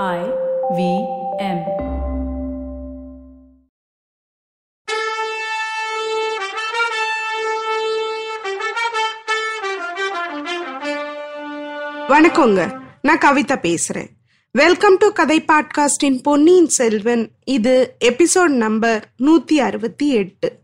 [0.00, 0.20] I
[0.76, 0.82] V
[1.38, 1.58] M.
[12.08, 12.80] வணக்கங்க.
[13.02, 14.08] நான் கவிதா பேசுறேன்.
[14.52, 17.30] வெல்கம் டு கதை பாட்காஸ்டின் பொன்னியின் செல்வன்.
[17.44, 20.58] இது எபிசோட் நம்பர் நூத்தி அறுபத்தி எட்டு.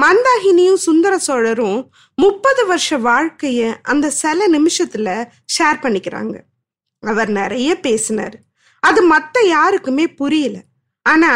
[0.00, 5.28] மந்தாகினியும் சுந்தர சோழரும் முப்பது வருஷ வாழ்க்கைய அந்த சில நிமிஷத்துல
[5.58, 6.40] ஷேர் பண்ணிக்கிறாங்க.
[7.00, 8.43] அவர் நிறைய பேசினார்.
[8.84, 10.56] அது மற்ற யாருக்குமே புரியல.
[11.06, 11.30] ஆனா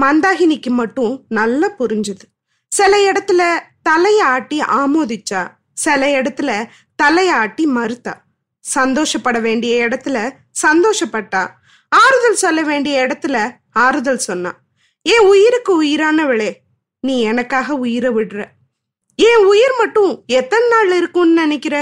[0.00, 2.24] மந்தாகினிக்கு மட்டும் நல்லா புரிஞ்சுது.
[2.68, 3.42] சில இடத்துல
[3.82, 5.42] தலையை ஆட்டி ஆமோதிச்சா
[5.74, 6.50] சில இடத்துல
[6.96, 8.14] தலையை ஆட்டி மறுத்தா.
[8.60, 10.16] சந்தோஷப்பட வேண்டிய இடத்துல
[10.62, 11.42] சந்தோஷப்பட்டா.
[11.88, 13.36] ஆறுதல் சொல்ல வேண்டிய இடத்துல
[13.72, 14.52] ஆறுதல் சொன்னா.
[15.02, 16.50] என் உயிருக்கு உயிரானவளே
[17.00, 18.44] நீ எனக்காக உயிரை விடுற.
[19.16, 21.76] என் உயிர் மட்டும் எத்தனை நாள் இருக்கும்னு நினைக்கிற?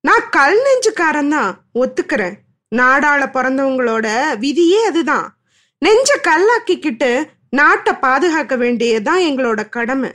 [0.00, 2.36] நான் கல் நெஞ்சுக்காரன் தான் ஒத்துக்கிறேன்.
[2.74, 5.36] நாடாள பிறந்தவங்களோட விதியே அதுதான்.
[5.78, 10.10] நெஞ்ச கல்லாக்கிக்கிட்டு நாட்டை பாதுகாக்க வேண்டியதுதான் எங்களோட கடமை.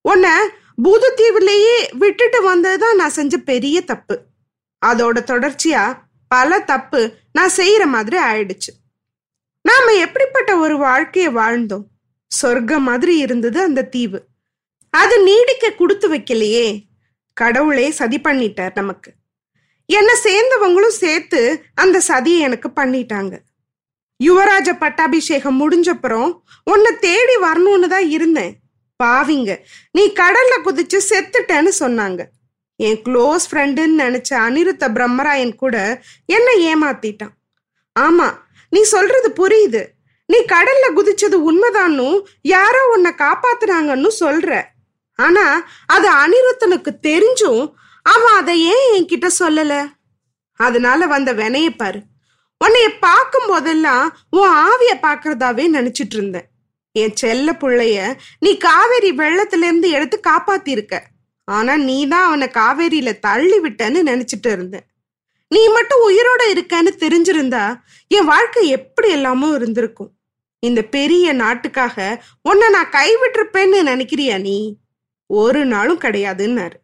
[0.00, 0.30] உன்னை
[0.84, 4.22] பூதத்தீவுலேயே விட்டுட்டு வந்ததுதான் நான் செஞ்ச பெரிய தப்பு.
[4.86, 8.72] அதோட தொடர்ச்சியா பல தப்பு நான் செய்யற மாதிரி ஆயிடுச்சு.
[9.62, 11.84] நாம எப்படிப்பட்ட ஒரு வாழ்க்கையை வாழ்ந்தோம்?
[12.26, 14.24] சொர்க்கம் மாதிரி இருந்தது அந்த தீவு.
[14.90, 16.82] அது நீடிக்க கொடுத்து வைக்கலையே.
[17.32, 19.12] கடவுளே சதி பண்ணிட்டார் நமக்கு.
[19.88, 21.40] என்னை சேர்ந்தவங்களும் சேர்த்து
[21.82, 23.34] அந்த சதியை எனக்கு பண்ணிட்டாங்க.
[24.20, 26.30] யுவராஜ பட்டாபிஷேகம் முடிஞ்சப்புறம்
[26.72, 28.52] உன்னை தேடி வரணும்னு தான் இருந்தேன்.
[29.02, 29.50] பாவிங்க
[29.96, 32.20] நீ கடல்ல குதிச்சு செத்துட்டேன்னு சொன்னாங்க.
[32.76, 35.76] என் க்ளோஸ் ஃப்ரெண்டுன்னு நினைச்ச அனிருத்த பிரம்மராயன் கூட
[36.36, 37.34] என்னை ஏமாத்திட்டான்.
[37.96, 38.28] ஆமா
[38.72, 39.82] நீ சொல்றது புரியுது.
[40.28, 42.18] நீ கடல்ல குதிச்சது உண்மைதான்னும்
[42.54, 44.50] யாரோ உன்னை காப்பாத்துனாங்கன்னு சொல்ற.
[45.18, 45.44] ஆனா
[45.86, 47.62] அது அனிருத்தனுக்கு தெரிஞ்சும்
[48.12, 49.74] அவன் அதை ஏன் என்கிட்ட சொல்லல.
[50.60, 52.00] அதனால வந்த வினைய பாரு.
[52.64, 56.48] உன்னைய பார்க்கும் போதெல்லாம் உன் ஆவிய பாக்குறதாவே நினைச்சிட்டு இருந்தேன்.
[56.92, 57.98] என் செல்ல பிள்ளைய
[58.38, 61.00] நீ காவேரி வெள்ளத்துல இருந்து எடுத்து காப்பாத்திருக்க.
[61.48, 64.86] ஆனா நீ தான் அவனை காவேரியில தள்ளி விட்டன்னு நினைச்சிட்டு இருந்தேன்.
[65.48, 67.64] நீ மட்டும் உயிரோட இருக்கன்னு தெரிஞ்சிருந்தா
[68.08, 70.10] என் வாழ்க்கை எப்படி எல்லாமோ இருந்திருக்கும்.
[70.62, 71.96] இந்த பெரிய நாட்டுக்காக
[72.42, 74.58] உன்னை நான் கைவிட்டிருப்பேன்னு நினைக்கிறியா நீ?
[75.30, 76.76] ஒரு நாளும் கிடையாதுன்னாரு.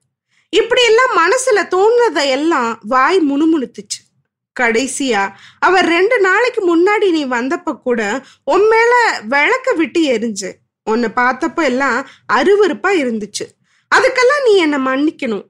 [0.59, 4.01] இப்படி எல்லாம் மனசுல தோணுனதை எல்லாம் வாய் முணுமுணுத்துச்சு.
[4.61, 5.23] கடைசியா
[5.59, 8.01] அவர் ரெண்டு நாளைக்கு முன்னாடி நீ வந்தப்ப கூட
[8.45, 8.93] உன் மேல
[9.29, 10.51] விளக்க விட்டு எரிஞ்சு
[10.91, 11.99] உன்னை பார்த்தப்ப எல்லாம்
[12.33, 13.47] அருவறுப்பா இருந்துச்சு.
[13.95, 15.45] அதுக்கெல்லாம் நீ என்னை மன்னிக்கணும்.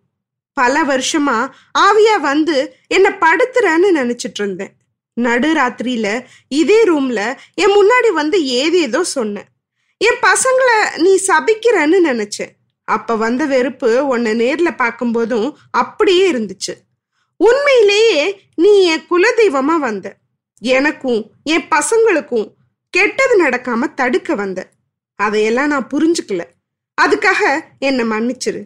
[0.56, 1.38] பல வருஷமா
[1.78, 2.56] ஆவியா வந்து
[2.88, 4.74] என்னை படுத்துறன்னு நினைச்சிட்டு இருந்தேன்.
[5.20, 6.08] நடுராத்திரியில
[6.48, 7.20] இதே ரூம்ல
[7.54, 9.48] என் முன்னாடி வந்து ஏதேதோ சொன்னேன்.
[9.96, 12.52] என் பசங்களை நீ சபிக்கிறன்னு நினைச்சேன்.
[12.84, 16.74] அப்ப வந்த வெறுப்பு உன்னை நேர்ல பார்க்கும்போதும் அப்படியே இருந்துச்சு.
[17.36, 20.16] உண்மையிலேயே நீ என் குலதெய்வமா வந்த.
[20.58, 22.52] எனக்கும் என் பசங்களுக்கும்
[22.90, 24.68] கெட்டது நடக்காம தடுக்க வந்த.
[25.14, 26.44] அதையெல்லாம் நான் புரிஞ்சுக்கல.
[27.02, 28.64] அதுக்காக என்னை மன்னிச்சிரு.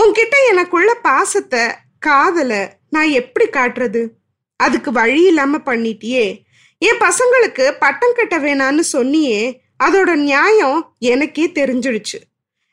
[0.00, 1.60] உன்கிட்ட எனக்குள்ள பாசத்தை
[1.98, 4.08] காதலை நான் எப்படி காட்டுறது?
[4.56, 6.38] அதுக்கு வழி இல்லாம பண்ணிட்டியே.
[6.78, 9.56] என் பசங்களுக்கு பட்டம் கட்ட வேணான்னு சொன்னியே.
[9.84, 12.29] அதோட நியாயம் எனக்கே தெரிஞ்சிடுச்சு.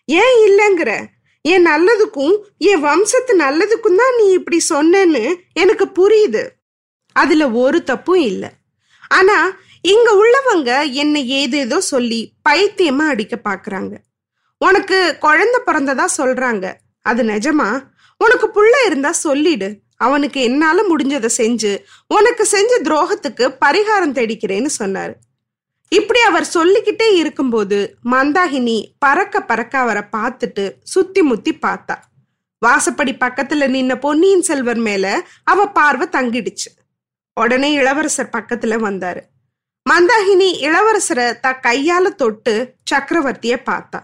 [0.09, 1.05] ஏன் இல்லைங்கிற?
[1.41, 6.43] என் நல்லதுக்கும் என் வம்சத்து நல்லதுக்கும் தான் நீ இப்படி சொன்னேன்னு எனக்கு புரியுது.
[7.11, 8.49] அதுல ஒரு தப்பும் இல்லை.
[9.07, 9.37] ஆனா
[9.81, 13.93] இங்க உள்ளவங்க என்னை ஏதேதோ சொல்லி பைத்தியமா அடிக்க பாக்குறாங்க.
[14.57, 16.73] உனக்கு குழந்தை பிறந்ததா சொல்றாங்க.
[17.01, 17.69] அது நிஜமா?
[18.17, 19.69] உனக்கு புள்ள இருந்தா சொல்லிடு.
[19.97, 21.71] அவனுக்கு என்னால முடிஞ்சதை செஞ்சு
[22.07, 25.13] உனக்கு செஞ்ச துரோகத்துக்கு பரிகாரம் தேடிக்கிறேன்னு சொன்னாரு.
[25.89, 31.95] இப்படி அவர் சொல்லிக்கிட்டே இருக்கும்போது மந்தாகினி பறக்க பறக்க அவரை பார்த்துட்டு சுத்தி முத்தி பார்த்தா.
[32.65, 36.69] வாசப்படி பக்கத்துல நின்ன பொன்னியின் செல்வர் மேல அவ பார்வை தங்கிடுச்சு.
[37.33, 39.21] உடனே இளவரசர் பக்கத்துல வந்தாரு.
[39.89, 43.99] மந்தாகினி இளவரசரை த கையால தொட்டு சக்கரவர்த்திய பார்த்தா.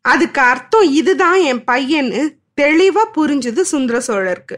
[0.00, 4.56] அதுக்கு அர்த்தம் இதுதான் என் பையன்னு தெளிவா புரிஞ்சுது சுந்தர சோழருக்கு.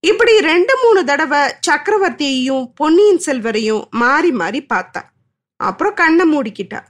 [0.00, 1.38] இப்படி ரெண்டு மூணு தடவை
[1.70, 5.02] சக்கரவர்த்தியையும் பொன்னியின் செல்வரையும் மாறி மாறி பார்த்தா.
[5.60, 6.80] அப்புறம் கண்ணை மூடிக்கிட்டா.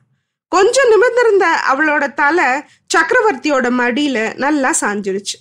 [0.52, 2.48] கொஞ்சம் நிமிர்ந்திருந்த அவளோட தலை
[2.94, 5.36] சக்கரவர்த்தியோட மடியில நல்லா சாஞ்சிருச்சு.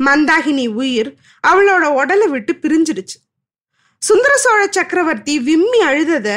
[0.00, 1.10] மந்தாகினி உயிர்
[1.48, 3.16] அவளோட உடலை விட்டு பிரிஞ்சிருச்சு
[4.02, 6.28] சுந்தர சோழ சக்கரவர்த்தி விம்மி அழுதத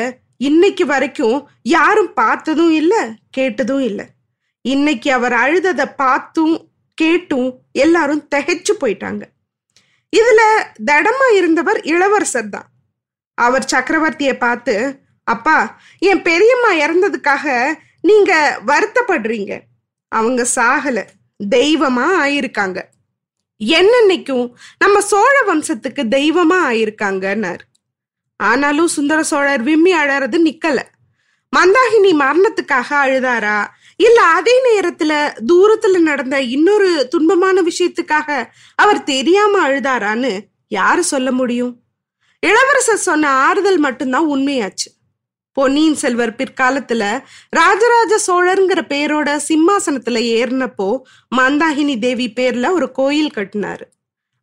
[0.48, 1.38] இன்னைக்கு வரைக்கும்
[1.76, 3.02] யாரும் பார்த்ததும் இல்லை
[3.38, 4.06] கேட்டதும் இல்லை.
[4.66, 6.56] இன்னைக்கு அவர் அழுதத பார்த்தும்
[6.98, 7.50] கேட்டும்
[7.84, 9.24] எல்லாரும் திகைச்சு போயிட்டாங்க.
[10.14, 10.42] இதுல
[10.90, 12.68] தடமா இருந்தவர் இளவரசர் தான்.
[13.38, 14.76] அவர் சக்கரவர்த்தியை பார்த்து
[15.30, 19.60] அப்பா என் பெரியம்மா இறந்ததுக்காக நீங்க வருத்தப்படுறீங்க.
[20.08, 21.06] அவங்க சாகல.
[21.56, 22.82] தெய்வமா ஆயிருக்காங்க.
[23.64, 27.64] என்னன்னைக்கும் நம்ம சோழ வம்சத்துக்கு தெய்வமா ஆயிருக்காங்கன்னாரு.
[28.38, 30.82] ஆனாலும் சுந்தர சோழர் விம்மி அழறது நிக்கல.
[31.58, 33.68] மந்தாகினி மரணத்துக்காக அழுதாரா?
[33.96, 38.46] இல்ல அதே நேரத்துல தூரத்துல நடந்த இன்னொரு துன்பமான விஷயத்துக்காக
[38.76, 41.80] அவர் தெரியாம அழுதாரான்னு யாரு சொல்ல முடியும்?
[42.40, 44.99] இளவரசர் சொன்ன ஆறுதல் மட்டும்தான் உண்மையாச்சு.
[45.60, 51.02] பொன்னியின் செல்வர் பிற்காலத்துல ராஜராஜ சோழருங்கிற பேரோட சிம்மாசனத்துல ஏறினப்போ
[51.38, 53.82] மந்தாகினி தேவி பேர்ல ஒரு கோயில் கட்டினாரு.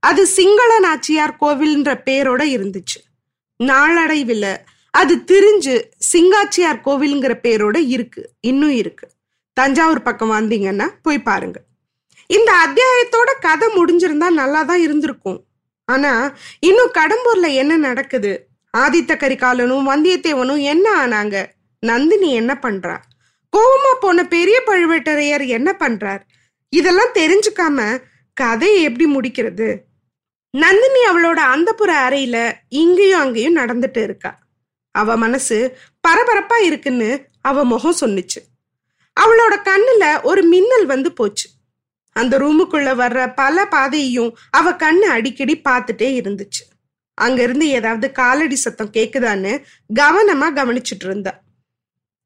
[0.00, 2.98] அது சிங்கள நாச்சியார் கோவில்ன்ற பேரோட இருந்துச்சு.
[3.56, 4.56] நாளடைவில்
[4.90, 5.82] அது திரிஞ்சு
[6.12, 9.08] சிங்காச்சியார் கோவில்ங்கிற பேரோட இருக்கு இன்னும் இருக்கு.
[9.52, 11.60] தஞ்சாவூர் பக்கம் வந்தீங்கன்னா போய் பாருங்க.
[12.26, 15.44] இந்த அத்தியாயத்தோட கதை முடிஞ்சிருந்தா நல்லா தான் இருந்திருக்கும்.
[15.84, 18.34] ஆனா இன்னும் கடம்பூர்ல என்ன நடக்குது?
[18.76, 21.46] ஆதித்த கரிகாலனும் வந்தியத்தேவனும் என்ன ஆனாங்க?
[21.80, 22.96] நந்தினி என்ன பண்றா?
[23.56, 26.20] கோபமா போன பெரிய பழுவேட்டரையர் என்ன பண்றார்?
[26.68, 28.02] இதெல்லாம் தெரிஞ்சுக்காம
[28.32, 29.78] கதையை எப்படி முடிக்கிறது?
[30.50, 34.38] நந்தினி அவளோட அந்தப்புற அறையில இங்கேயும் அங்கேயும் நடந்துட்டு இருக்கா.
[34.90, 35.76] அவ மனசு
[36.08, 38.40] பரபரப்பா இருக்குன்னு அவ முகம் சொன்னுச்சு.
[39.20, 41.48] அவளோட கண்ணுல ஒரு மின்னல் வந்து போச்சு.
[42.12, 46.75] அந்த ரூமுக்குள்ள வர்ற பல பாதையையும் அவ கண்ணு அடிக்கடி பார்த்துட்டே இருந்துச்சு.
[47.16, 49.52] அங்கிருந்து ஏதாவது காலடி சத்தம் கேக்குதான்னு
[50.00, 51.32] கவனமா கவனிச்சுட்டு இருந்தா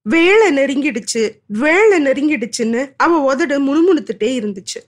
[0.02, 4.80] வேலை நெருங்கிடுச்சு வேலை நெருங்கிடுச்சுன்னு அவ உதடு முணுமுணுத்துட்டே இருந்துச்சு.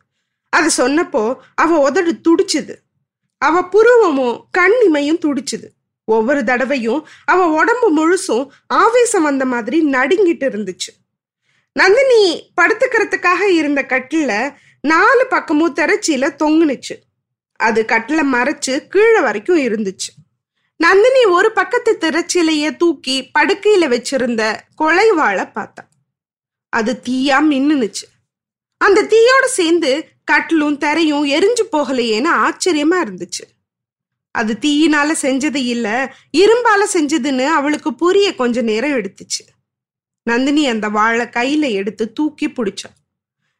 [0.48, 2.74] அது சொன்னப்போ அவ உதடு துடிச்சுது.
[3.38, 5.68] அவ புருவமும் கண்ணிமையும் துடிச்சுது.
[6.04, 10.90] ஒவ்வொரு தடவையும் அவ உடம்பு முழுசும் ஆவேசம் வந்த மாதிரி நடுங்கிட்டு இருந்துச்சு.
[11.72, 14.32] நந்தினி படுத்துக்கிறதுக்காக இருந்த கட்டில
[14.80, 16.96] நாலு பக்கமும் திரச்சியில தொங்குனுச்சு.
[17.68, 20.10] அது கட்டில மறைச்சு கீழே வரைக்கும் இருந்துச்சு.
[20.80, 24.42] நந்தினி ஒரு பக்கத்து திரைச்சிலைய தூக்கி படுக்கையில வச்சிருந்த
[24.78, 25.82] கொலைவாளை பார்த்தா.
[26.72, 28.06] அது தீயா மின்னுச்சு
[28.80, 29.90] அந்த தீயோட சேர்ந்து
[30.24, 33.44] கட்டிலும் தரையும் எரிஞ்சு போகலையேன்னு ஆச்சரியமா இருந்துச்சு.
[34.34, 35.88] அது தீயினால செஞ்சது இல்ல
[36.38, 39.42] இரும்பால செஞ்சதுன்னு அவளுக்கு புரிய கொஞ்ச நேரம் எடுத்துச்சு.
[40.26, 42.88] நந்தினி அந்த வாழை கையில எடுத்து தூக்கி பிடிச்சா.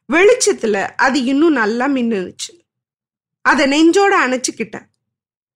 [0.09, 2.51] வெளிச்சத்துல அது இன்னும் நல்லா மின்னுச்சு
[3.43, 4.81] அதை நெஞ்சோட அணைச்சிக்கிட்ட.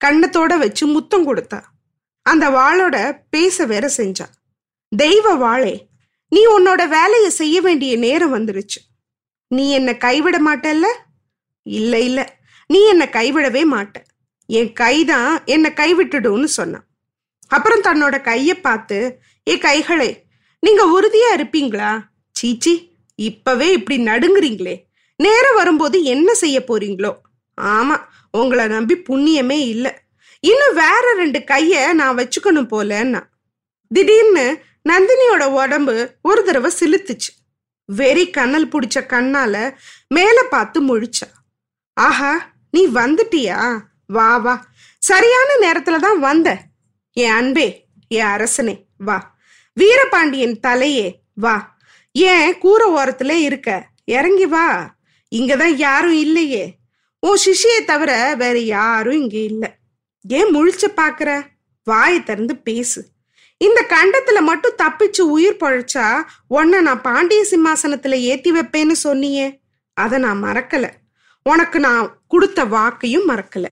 [0.06, 1.62] கண்ணத்தோட வச்சு முத்தம் கொடுத்தா.
[2.22, 4.26] அந்த வாளோட பேச வேற செஞ்சா.
[4.98, 5.80] தெய்வ வாளே
[6.30, 8.82] நீ உன்னோட வேலையை செய்ய வேண்டிய நேரம் வந்துருச்சு.
[9.48, 10.86] நீ என்ன கைவிட மாட்டல்ல?
[11.64, 12.38] இல்ல இல்ல.
[12.68, 13.94] நீ என்ன கைவிடவே மாட்ட.
[14.46, 16.88] என் கைதான் என்னை கைவிட்டுடும்னு சொன்னான்.
[17.48, 20.18] அப்புறம் தன்னோட கைய பார்த்து ஏ கைகளே
[20.60, 22.02] நீங்க உறுதியா இருப்பீங்களா?
[22.32, 24.84] சீச்சி இப்பவே இப்படி நடுங்குறீங்களே.
[25.16, 27.18] நேரம் வரும்போது என்ன செய்ய போறீங்களோ?
[27.62, 27.98] ஆமா
[28.32, 29.92] உங்களை நம்பி புண்ணியமே இல்லை.
[30.40, 33.22] இன்னும் வேற ரெண்டு கைய நான் வச்சுக்கணும் போலன்னா.
[33.90, 37.32] திடீர்னு நந்தினியோட உடம்பு ஒரு தடவை சிலுத்துச்சு
[37.86, 39.76] வெறி கண்ணல் பிடிச்ச கண்ணால
[40.08, 41.28] மேல பார்த்து முழிச்சா.
[41.94, 43.80] ஆஹா நீ வந்துட்டியா?
[44.08, 44.66] வா வா.
[45.00, 46.58] சரியான நேரத்துல தான் வந்த.
[47.14, 49.36] என் அன்பே என் அரசனே வா.
[49.74, 51.78] வீரபாண்டியன் தலையே வா.
[52.12, 53.88] ஏன் கூரை ஓரத்துல இருக்க?
[54.06, 54.96] இறங்கி வா.
[55.36, 56.78] இங்கதான் யாரும் இல்லையே.
[57.20, 59.76] உன் சிஷியை தவிர வேற யாரும் இங்க இல்ல.
[60.30, 61.46] ஏன் முழிச்ச பாக்குற?
[61.84, 63.08] வாயை திறந்து பேசு.
[63.58, 69.60] இந்த கண்டத்துல மட்டும் தப்பிச்சு உயிர் பழைச்சா உன்னை நான் பாண்டிய சிம்மாசனத்துல ஏத்தி வைப்பேன்னு சொன்னியே.
[69.94, 70.90] அதை நான் மறக்கல.
[71.44, 73.66] உனக்கு நான் கொடுத்த வாக்கையும் மறக்கல.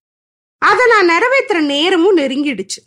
[0.58, 2.82] அதை நான் நிறைவேற்றுற நேரமும் நெருங்கிடுச்சு.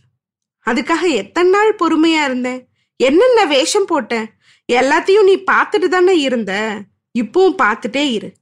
[0.67, 2.69] அதுக்காக எத்தனை நாள் பொறுமையா இருந்தேன்?
[2.97, 4.27] என்னென்ன வேஷம் போட்டேன்?
[4.73, 6.81] எல்லாத்தையும் நீ பார்த்துட்டு தானே இருந்த?
[7.19, 8.33] இப்பவும் பார்த்துட்டே இரு.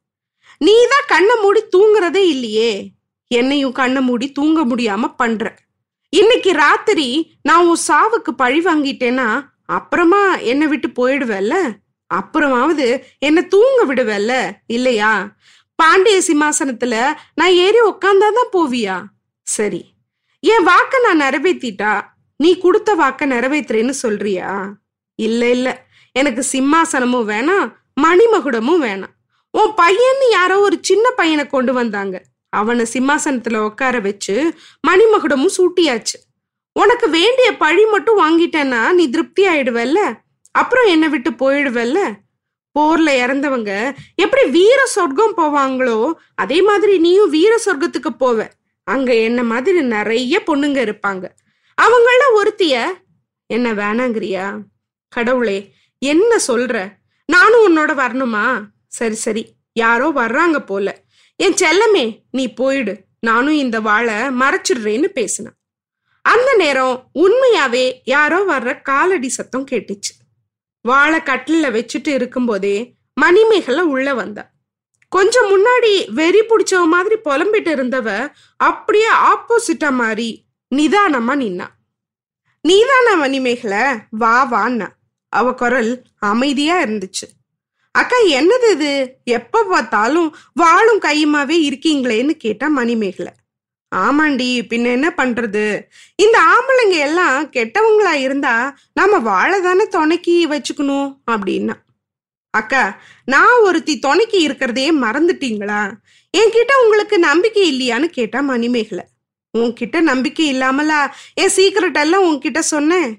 [0.58, 2.90] நீ தான் கண்ணை மூடி தூங்குறதே இல்லையே.
[3.28, 5.54] என்னையும் கண்ணை மூடி தூங்க முடியாம பண்ற.
[6.08, 11.54] இன்னைக்கு ராத்திரி நான் உன் சாவுக்கு பழி வாங்கிட்டேன்னா அப்புறமா என்னை விட்டு போயிடுவேல்ல?
[12.14, 14.50] அப்புறமாவது என்ன தூங்க விடுவேல்ல?
[14.66, 15.36] இல்லையா?
[15.74, 19.04] பாண்டிய சிம்மாசனத்துல நான் ஏறி உக்காந்தாதான் போவியா?
[19.42, 19.84] சரி.
[20.40, 22.00] என் வாக்க நான் நிறைவேற்றிட்டா
[22.36, 24.72] நீ கொடுத்த வாக்க நிறைவேற்றுறேன்னு சொல்றியா?
[25.14, 25.86] இல்ல இல்ல.
[26.12, 27.72] எனக்கு சிம்மாசனமும் வேணாம்
[28.02, 29.14] மணிமகுடமும் வேணாம்.
[29.58, 32.16] உன் பையன்னு யாரோ ஒரு சின்ன பையனை கொண்டு வந்தாங்க.
[32.48, 34.34] அவனை சிம்மாசனத்துல உட்கார வச்சு
[34.88, 36.18] மணிமகுடமும் சூட்டியாச்சு.
[36.72, 40.00] உனக்கு வேண்டிய பழி மட்டும் வாங்கிட்டேன்னா நீ திருப்தி ஆயிடுவல்ல?
[40.50, 41.98] அப்புறம் என்னை விட்டு போயிடுவல்ல?
[42.78, 43.70] போர்ல இறந்தவங்க
[44.14, 48.48] எப்படி வீர சொர்க்கம் போவாங்களோ அதே மாதிரி நீயும் வீர சொர்க்கத்துக்கு போவ.
[48.84, 51.24] அங்க என்ன மாதிரி நிறைய பொண்ணுங்க இருப்பாங்க.
[51.78, 52.92] அவங்கள ஒருத்திய
[53.46, 54.46] என்ன வேணாங்கிறியா?
[55.08, 55.58] கடவுளே
[55.98, 56.92] என்ன சொல்ற?
[57.26, 58.46] நானும் உன்னோட வரணுமா?
[58.96, 59.42] சரி சரி.
[59.72, 61.02] யாரோ வர்றாங்க போல.
[61.36, 63.04] என் செல்லமே நீ போயிடு.
[63.20, 65.56] நானும் இந்த வாழை மறைச்சிடுறேன்னு பேசினான்.
[66.22, 70.12] அந்த நேரம் உண்மையாவே யாரோ வர்ற காலடி சத்தம் கேட்டுச்சு.
[70.82, 74.50] வாழை கட்டில வச்சுட்டு இருக்கும்போதே மணிமேகலை உள்ள வந்தா.
[75.08, 81.66] கொஞ்சம் முன்னாடி வெறி பிடிச்சவ மாதிரி புலம்பிட்டு இருந்தவ அப்படியே ஆப்போசிட்டா மாறி நிதானமா நின்னா.
[82.68, 83.98] நீதான மணிமேகல?
[84.10, 84.88] வா வான்னா.
[85.28, 87.26] அவ குரல் அமைதியா இருந்துச்சு.
[87.98, 88.92] அக்கா என்னது இது?
[89.24, 93.32] எப்ப பார்த்தாலும் வாழும் கையுமாவே இருக்கீங்களேன்னு கேட்டா மணிமேகலை.
[93.96, 95.64] ஆமாண்டி பின்ன என்ன பண்றது?
[96.16, 98.54] இந்த ஆம்பளைங்க எல்லாம் கெட்டவங்களா இருந்தா
[98.92, 101.74] நாம வாழ தானே துணைக்கி வச்சுக்கணும் அப்படின்னா.
[102.50, 105.80] அக்கா நான் ஒருத்தி துணைக்கி இருக்கிறதையே மறந்துட்டீங்களா?
[106.38, 109.04] என்கிட்ட உங்களுக்கு நம்பிக்கை இல்லையான்னு கேட்டா மணிமேகலை.
[109.58, 111.00] உன்கிட்ட நம்பிக்கை இல்லாமலா
[111.34, 113.10] என் சீக்கிரட் எல்லாம் உன்கிட்ட சொன்னேன்?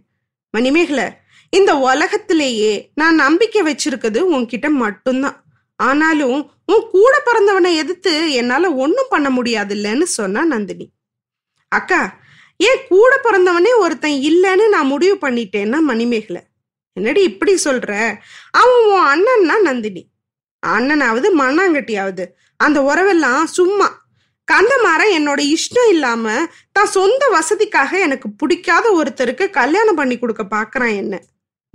[0.53, 1.07] மணிமேகலை
[1.49, 5.43] இந்த உலகத்திலேயே நான் நம்பிக்கை வச்சிருக்கிறது உன்கிட்ட மட்டும்தான்.
[5.75, 10.91] ஆனாலும் உன் கூட பிறந்தவனை எதிர்த்து என்னால ஒன்றும் பண்ண முடியாது இல்லைன்னு சொன்னா நந்தினி.
[11.67, 12.15] அக்கா
[12.57, 16.41] ஏன் கூட பிறந்தவனே ஒருத்தன் இல்லைன்னு நான் முடிவு பண்ணிட்டேன்னா மணிமேகலை.
[16.93, 18.17] என்னடி இப்படி சொல்ற?
[18.51, 20.09] அவன் உன் அண்ணன்னா நந்தினி.
[20.67, 22.25] அண்ணனாவது மண்ணாங்கட்டியாவது.
[22.55, 24.05] அந்த உறவெல்லாம் சும்மா.
[24.51, 31.21] கந்தமாரன் என்னோட இஷ்டம் இல்லாம தான் சொந்த வசதிக்காக எனக்கு பிடிக்காத ஒருத்தருக்கு கல்யாணம் பண்ணி கொடுக்க பாக்குறான் என்ன.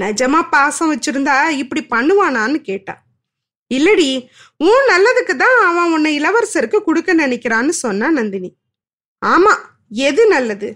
[0.03, 2.95] நிஜமா பாசம் வச்சிருந்தா இப்படி பண்ணுவானான்னு கேட்டா.
[3.71, 4.09] இல்லடி
[4.57, 8.51] உன் நல்லதுக்கு தான் அவன் உன்னை இளவரசருக்கு கொடுக்க நினைக்கிறான்னு சொன்னா நந்தினி.
[9.23, 9.53] ஆமா
[10.09, 10.69] எது நல்லது?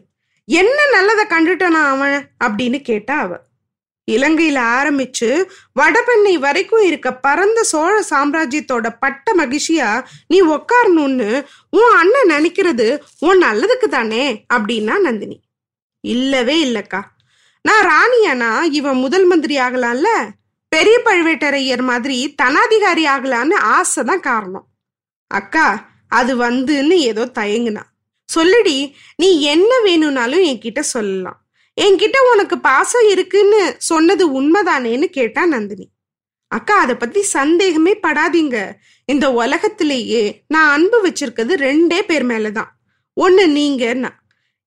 [0.48, 3.32] என்ன நல்லதை கண்டுட்டனா அவன் அப்படின்னு கேட்டா அவ.
[4.08, 5.28] இலங்கையில ஆரம்பிச்சு
[5.80, 9.88] வடபெண்ணை வரைக்கும் இருக்க பரந்த சோழ சாம்ராஜ்யத்தோட பட்ட மகிழ்ச்சியா
[10.28, 11.30] நீ உக்காரணும்னு
[11.70, 12.86] உன் அண்ணன் நினைக்கிறது
[13.18, 15.38] உன் நல்லதுக்கு தானே அப்படின்னா நந்தினி.
[16.04, 17.00] இல்லவே இல்லக்கா.
[17.66, 18.72] நான் ராணியானா?
[18.72, 20.06] இவன் முதல் மந்திரி ஆகலாம்ல?
[20.68, 24.66] பெரிய பழுவேட்டரையர் மாதிரி தனாதிகாரி ஆகலான்னு ஆசைதான் காரணம்.
[25.26, 27.82] அக்கா அது வந்துன்னு ஏதோ தயங்குனா.
[28.34, 31.46] சொல்லுடி நீ என்ன வேணும்னாலும் என்கிட்ட சொல்லலாம்.
[31.80, 35.90] என்கிட்ட உனக்கு பாசம் இருக்குன்னு சொன்னது உண்மைதானேன்னு கேட்டா நந்தினி.
[36.48, 38.72] அக்கா அதை பத்தி சந்தேகமே படாதீங்க.
[39.04, 42.70] இந்த உலகத்திலேயே நான் அன்பு வச்சிருக்கிறது ரெண்டே பேர் மேலதான்.
[43.14, 44.10] ஒன்னு நீங்கன்னா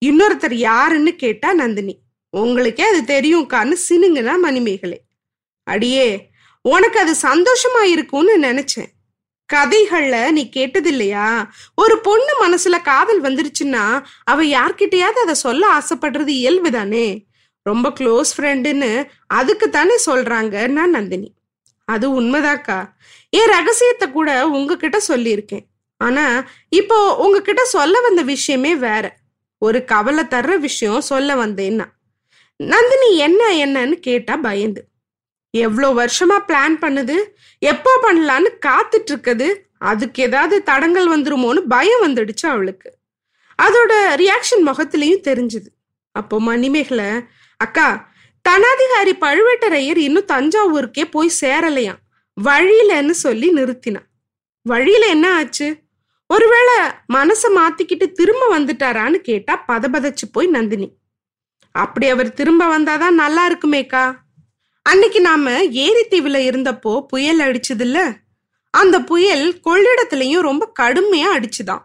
[0.06, 2.00] இன்னொருத்தர் யாருன்னு கேட்டா நந்தினி.
[2.30, 5.02] உங்களுக்கே அது தெரியும்க்கான்னு சினுங்கன்னா மணிமேகலை.
[5.64, 6.30] அடியே
[6.62, 8.90] உனக்கு அது சந்தோஷமா இருக்கும்னு நினைச்சேன்.
[9.54, 16.72] கதைகள்ல நீ கேட்டது இல்லையா ஒரு பொண்ணு மனசுல காதல் வந்துருச்சுன்னா அவ யார்கிட்டயாவது அதை சொல்ல ஆசைப்படுறது இயல்பு
[16.72, 17.28] தானே
[17.62, 21.34] ரொம்ப க்ளோஸ் ஃப்ரெண்டுன்னு அதுக்கு தானே சொல்றாங்கன்னா நந்தினி.
[21.86, 22.90] அது உண்மைதாக்கா.
[23.30, 25.66] என் ரகசியத்தை கூட உங்ககிட்ட சொல்லியிருக்கேன்.
[25.98, 29.18] ஆனா இப்போ உங்ககிட்ட சொல்ல வந்த விஷயமே வேற.
[29.58, 31.86] ஒரு கவலை தர்ற விஷயம் சொல்ல வந்தேன்னா.
[32.60, 34.82] நந்தினி என்ன என்னன்னு கேட்டா பயந்து.
[35.54, 37.16] எவ்வளோ வருஷமா பிளான் பண்ணுது?
[37.60, 39.48] எப்போ பண்ணலான்னு காத்துட்டு இருக்குது
[39.78, 42.90] அதுக்கு ஏதாவது தடங்கள் வந்துருமோன்னு பயம் வந்துடுச்சு அவளுக்கு.
[43.60, 45.70] அதோட ரியாக்ஷன் முகத்திலையும் தெரிஞ்சுது.
[46.12, 47.10] அப்போ மணிமேகலை
[47.58, 47.88] அக்கா
[48.46, 52.00] தனாதிகாரி பழுவேட்டரையர் இன்னும் தஞ்சாவூருக்கே போய் சேரலையாம்.
[52.38, 54.08] வழியிலன்னு சொல்லி நிறுத்தினான்.
[54.62, 55.68] வழியில என்ன ஆச்சு?
[56.26, 56.76] ஒருவேளை
[57.14, 60.98] மனசை மாத்திக்கிட்டு திரும்ப வந்துட்டாரான்னு கேட்டா பதபதச்சு போய் நந்தினி.
[61.72, 64.16] அப்படி அவர் திரும்ப வந்தாதான் நல்லா இருக்குமேக்கா?
[64.82, 68.18] அன்னைக்கு நாம ஏரித்தீவுல இருந்தப்போ புயல் அடிச்சதுல்ல?
[68.70, 71.82] அந்த புயல் கொள்ளிடத்துலயும் ரொம்ப கடுமையா அடிச்சுதான்.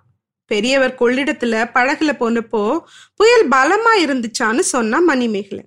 [0.46, 2.80] பெரியவர் கொள்ளிடத்துல படகுல போனப்போ
[3.14, 5.64] புயல் பலமா இருந்துச்சான்னு சொன்னா மணிமேகலை.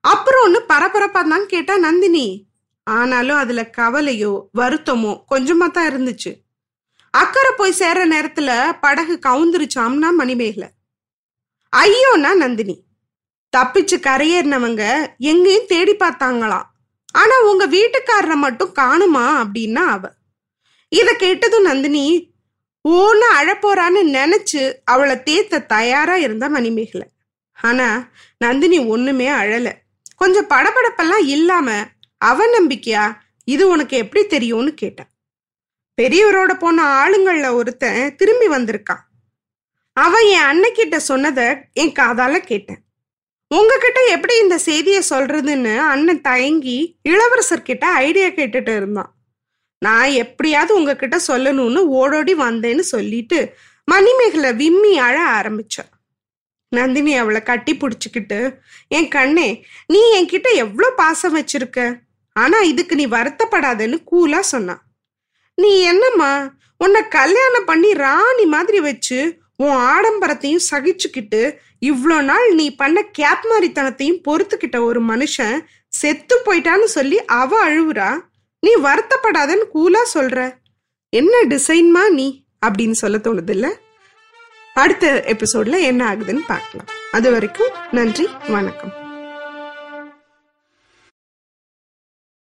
[0.00, 2.48] அப்புறம் ஒண்ணு பரபரப்பா தான் கேட்டா நந்தினி.
[2.82, 6.42] ஆனாலும் அதுல கவலையோ வருத்தமோ கொஞ்சமா தான் இருந்துச்சு.
[7.10, 10.68] அக்கறை போய் சேர்ற நேரத்துல படகு கவுந்துருச்சாம்னா மணிமேகலை.
[11.76, 12.83] ஐயோனா நந்தினி.
[13.56, 16.68] தப்பிச்சு கரையேறினவங்க எங்கேயும் தேடி பார்த்தாங்களாம்.
[17.12, 20.10] ஆனா உங்க வீட்டுக்காரரை மட்டும் காணுமா அப்படின்னா அவ.
[20.88, 22.32] இத கேட்டதும் நந்தினி
[22.88, 27.08] ஓன்னு அழப்போறான்னு நினைச்சு அவளை தேத்த தயாரா இருந்தா மணிமேகலை.
[27.52, 28.08] ஆனா
[28.38, 29.72] நந்தினி ஒண்ணுமே அழல.
[30.16, 31.86] கொஞ்சம் படபடப்பெல்லாம் இல்லாம
[32.18, 33.16] அவ நம்பிக்கையா?
[33.44, 35.10] இது உனக்கு எப்படி தெரியும்னு கேட்டான்
[36.02, 39.02] பெரியவரோட போன ஆளுங்கள்ல ஒருத்தன் திரும்பி வந்திருக்கான்.
[39.92, 42.83] அவன் என் அன்னைக்கிட்ட சொன்னதை என் காதால கேட்டேன்.
[43.50, 49.10] உங்ககிட்ட எப்படி இந்த செய்தியை சொல்றதுன்னு அண்ணன் தயங்கி இளவரசர் கிட்ட ஐடியா கேட்டுட்டு இருந்தான்.
[49.78, 55.90] நான் எப்படியாவது உங்ககிட்ட சொல்லணும்னு ஓடோடி வந்தேன்னு சொல்லிட்டு மணிமேகலை விம்மி அழ ஆரம்பிச்சான்
[56.68, 58.58] நந்தினி அவளை கட்டி பிடிச்சிக்கிட்டு
[58.88, 59.48] என் கண்ணே
[59.86, 62.00] நீ என்கிட்ட எவ்வளோ பாசம் வச்சிருக்க?
[62.32, 64.82] ஆனா இதுக்கு நீ வருத்தப்படாதேன்னு கூலா சொன்னான்.
[65.54, 66.32] நீ என்னம்மா
[66.78, 69.18] உன்னை கல்யாணம் பண்ணி ராணி மாதிரி வச்சு
[69.56, 71.56] உன் ஆடம்பரத்தையும் சகிச்சுக்கிட்டு
[71.86, 78.20] இவ்வளோ நாள் நீ பண்ண கேப் மாதிரித்தனத்தையும் பொறுத்துக்கிட்ட ஒரு மனுஷன் செத்து போயிட்டான்னு சொல்லி அவ அழுவுறா.
[78.60, 80.54] நீ வருத்தப்படாதன்னு கூலா சொல்ற.
[81.08, 82.44] என்ன டிசைன்மா நீ?
[82.66, 83.78] அப்படின்னு சொல்ல தோணுது இல்ல
[84.74, 86.86] அடுத்த எபிசோட்ல என்ன ஆகுதுன்னு பார்க்கலாம்.
[87.12, 89.03] அது வரைக்கும் நன்றி வணக்கம்.